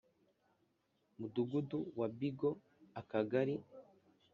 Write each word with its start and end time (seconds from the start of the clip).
Mudugudu 1.17 1.79
wa 1.99 2.07
Bigo 2.17 2.51
Akagari 2.99 3.55